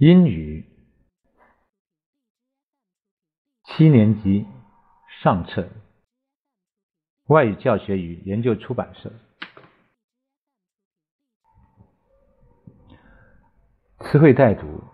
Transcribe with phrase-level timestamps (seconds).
[0.00, 0.64] 英语
[3.64, 4.46] 七年级
[5.20, 5.68] 上册，
[7.24, 9.12] 外语教学与研究出版社。
[13.98, 14.84] 词汇带读。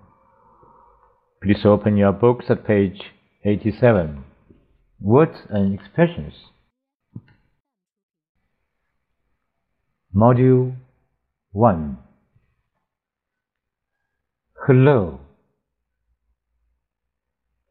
[1.40, 3.04] Please open your books at page
[3.42, 4.22] eighty-seven.
[5.02, 6.32] Words and expressions.
[10.14, 10.76] Module
[11.52, 11.96] one.
[14.66, 15.20] Hello.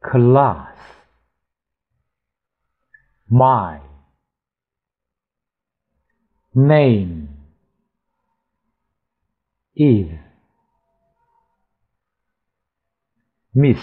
[0.00, 0.76] Class.
[3.28, 3.80] My.
[6.54, 7.30] Name.
[9.74, 10.06] Is.
[13.52, 13.78] Miss.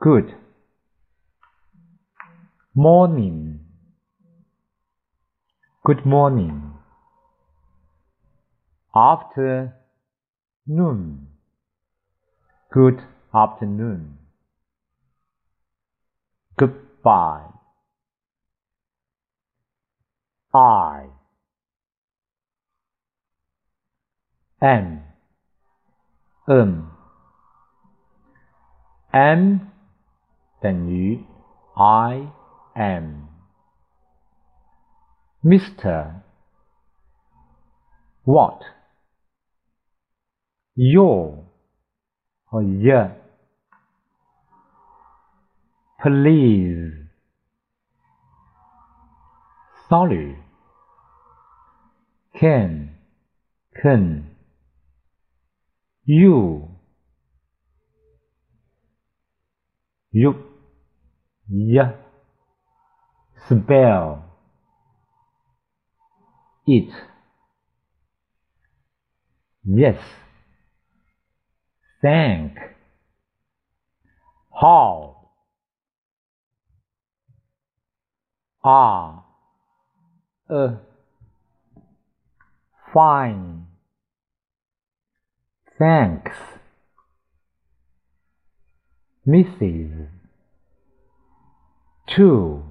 [0.00, 0.34] Good.
[2.74, 3.60] Morning.
[5.84, 6.75] Good morning.
[8.96, 9.74] Afternoon.
[12.72, 13.02] Good
[13.34, 14.16] afternoon.
[16.56, 17.50] Goodbye.
[20.54, 21.08] I
[24.62, 25.02] am
[26.48, 26.90] um.
[29.12, 29.60] am am
[30.62, 31.22] 等于
[31.74, 32.32] I
[32.74, 33.28] am
[35.44, 36.22] Mr.
[38.24, 38.75] What
[40.76, 41.42] Your
[42.44, 43.10] 和 y
[45.98, 46.92] Please.
[49.88, 50.36] Sorry.
[52.34, 52.90] Can.
[53.80, 54.36] Can.
[56.04, 56.68] You.
[60.12, 60.34] You.
[61.48, 61.94] Yeah.
[63.48, 64.22] Spell.
[66.66, 66.92] It.
[69.64, 70.25] Yes
[72.02, 72.52] thank
[74.60, 75.28] how
[78.64, 79.24] are
[80.48, 80.74] a
[82.96, 83.66] fine.
[85.78, 86.32] Thanks,
[89.28, 90.08] Mrs.
[92.08, 92.64] Two,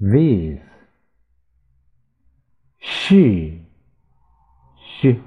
[0.00, 0.60] these,
[2.78, 3.60] she,
[5.02, 5.20] she,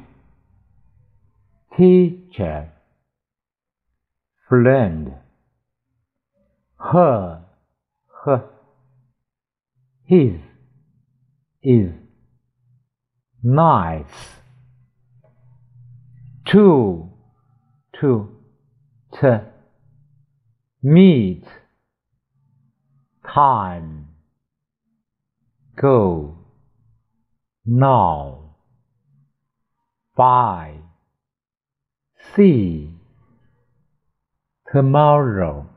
[1.77, 2.71] teacher,
[4.47, 5.13] friend,
[6.79, 7.43] her,
[8.23, 8.49] her,
[10.05, 10.39] his,
[11.63, 11.91] is,
[13.41, 14.05] nice
[16.45, 17.09] to,
[17.99, 18.29] to,
[19.19, 19.41] to,
[20.81, 21.43] meet,
[23.25, 24.09] time,
[25.75, 26.37] go,
[27.65, 28.55] now,
[30.15, 30.82] buy,
[32.35, 32.89] see,
[34.71, 35.67] tomorrow.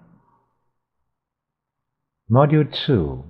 [2.30, 3.24] Module 2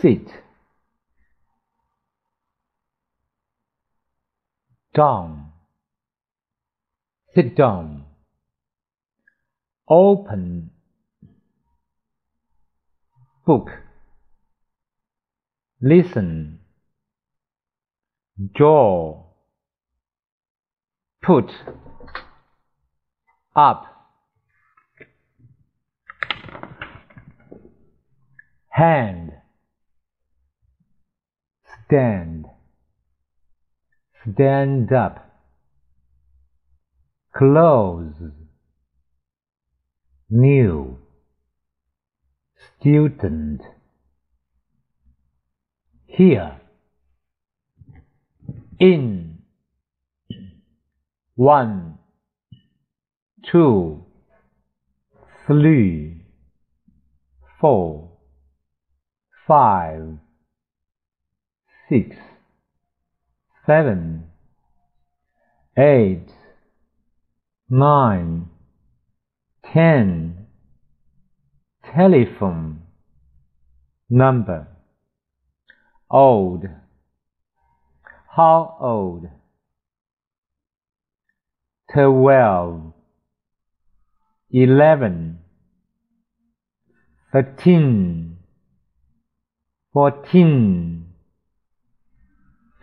[0.00, 0.28] Sit.
[4.94, 5.52] Down,
[7.34, 8.04] sit down,
[9.88, 10.70] open,
[13.46, 13.70] book,
[15.80, 16.58] listen,
[18.54, 19.31] draw,
[21.22, 21.50] put,
[23.54, 23.86] up,
[28.68, 29.32] hand,
[31.86, 32.46] stand.
[34.30, 35.32] Stand up,
[37.36, 38.14] close,
[40.30, 40.96] new,
[42.78, 43.62] student,
[46.06, 46.60] here,
[48.78, 49.31] in,
[51.42, 51.98] one,
[53.50, 54.04] two,
[55.44, 56.24] three,
[57.60, 58.12] four,
[59.48, 60.18] five,
[61.88, 62.14] six,
[63.66, 64.22] seven,
[65.76, 66.28] eight,
[67.68, 68.48] nine,
[69.72, 70.46] ten,
[71.92, 72.82] telephone,
[74.08, 74.68] number,
[76.08, 76.66] old,
[78.36, 79.26] how old,
[81.92, 82.92] twelve,
[84.50, 85.38] eleven,
[87.32, 88.38] thirteen,
[89.92, 91.06] fourteen,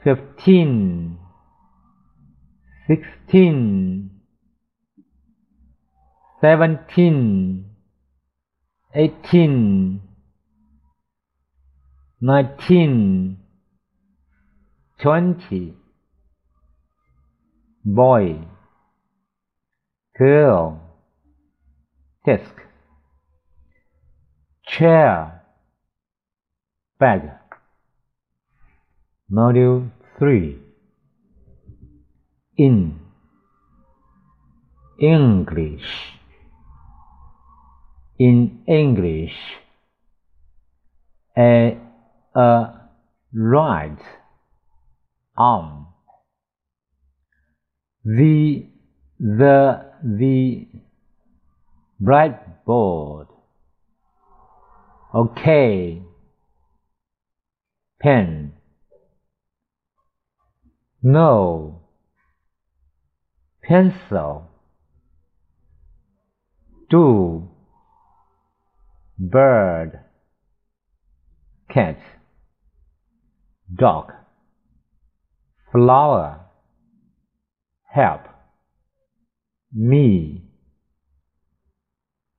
[0.03, 1.17] fifteen,
[2.87, 4.11] sixteen,
[6.41, 7.65] seventeen,
[8.93, 10.01] eighteen,
[12.21, 13.37] nineteen,
[15.01, 15.73] twenty.
[17.83, 18.45] Boy
[20.19, 20.81] girl
[22.25, 22.55] desk.
[24.67, 25.41] Chair.
[26.99, 27.31] Bag.
[29.31, 29.89] Module
[30.19, 30.57] 3
[32.57, 32.99] in.
[34.99, 35.87] English.
[38.19, 39.37] In English.
[41.37, 41.77] A,
[42.35, 42.73] a
[43.33, 43.97] right
[45.37, 45.87] arm.
[48.03, 48.65] The
[49.19, 50.67] the the
[51.99, 53.27] blackboard
[55.13, 56.01] okay.
[58.01, 58.53] Pen.
[61.01, 61.81] No.
[63.63, 64.49] Pencil.
[66.89, 67.49] Do
[69.17, 69.99] bird.
[71.69, 71.99] Cat.
[73.73, 74.11] Dog.
[75.71, 76.45] Flower.
[77.93, 78.21] Help
[79.73, 80.41] me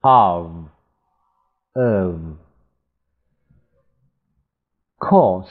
[0.02, 0.68] of
[1.76, 2.20] of
[5.00, 5.48] course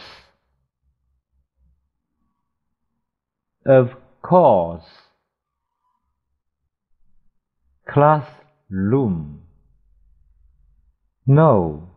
[3.66, 3.90] of
[4.22, 4.84] course
[7.88, 9.42] classroom
[11.26, 11.90] no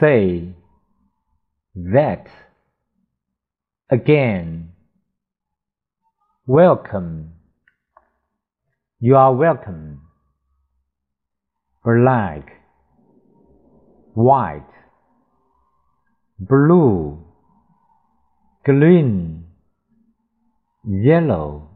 [0.00, 0.54] say
[1.74, 2.26] that
[3.90, 4.70] again
[6.46, 7.32] welcome
[9.04, 10.00] you are welcome.
[11.84, 12.50] Black
[14.14, 14.72] white
[16.38, 17.18] blue
[18.64, 19.44] green
[20.86, 21.68] yellow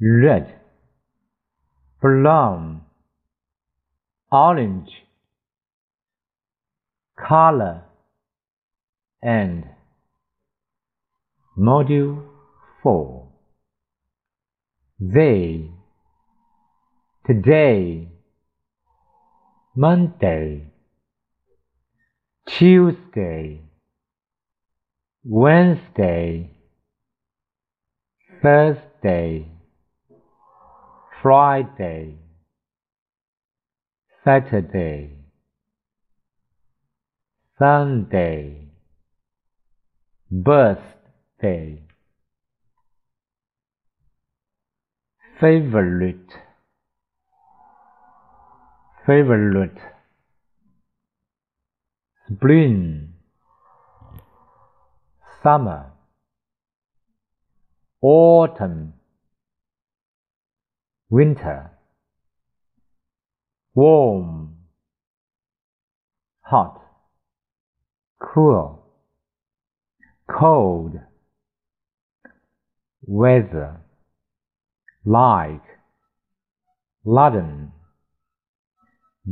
[0.00, 0.52] red
[2.00, 2.80] brown
[4.32, 4.90] orange
[7.28, 7.84] color
[9.22, 9.64] and
[11.56, 12.24] module
[12.82, 13.28] 4
[14.98, 15.70] they
[17.30, 18.08] today
[19.76, 20.64] monday
[22.48, 23.60] tuesday
[25.22, 26.50] wednesday
[28.42, 29.46] thursday
[31.22, 32.16] friday
[34.24, 35.12] saturday
[37.58, 38.70] sunday
[40.30, 41.82] birthday.
[45.40, 46.30] Favorite
[49.06, 49.78] favorite
[52.28, 53.14] spring
[55.42, 55.86] summer.
[58.02, 58.94] Autumn.
[61.08, 61.70] Winter.
[63.74, 64.56] Warm.
[66.42, 66.80] Hot.
[68.20, 68.84] Cool.
[70.28, 71.00] Cold.
[73.06, 73.80] Weather.
[75.04, 75.62] Like
[77.04, 77.72] London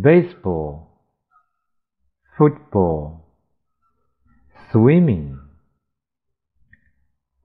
[0.00, 0.88] baseball
[2.36, 3.24] football
[4.70, 5.38] swimming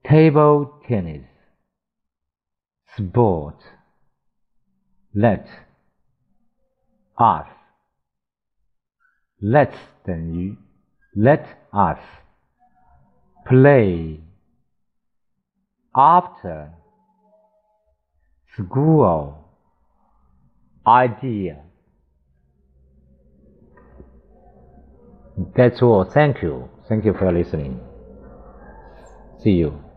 [0.06, 1.26] table tennis
[2.96, 3.56] sport
[5.14, 5.46] let
[7.18, 7.46] us
[9.40, 10.56] let's 等于
[11.16, 11.98] let us
[13.46, 14.20] play.
[15.94, 16.70] After
[18.56, 19.36] school
[20.86, 21.62] idea
[25.56, 26.04] that's all.
[26.04, 26.68] Thank you.
[26.88, 27.80] Thank you for listening.
[29.42, 29.93] See you